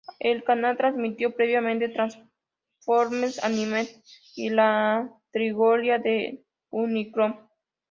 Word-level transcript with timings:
El 0.17 0.43
canal 0.43 0.77
transmitió 0.77 1.35
previamente 1.35 1.87
"Transformers 1.87 3.43
Animated" 3.43 4.01
y 4.35 4.49
la 4.49 5.07
"Trilogía 5.31 5.99
de 5.99 6.43
Unicron. 6.71 7.39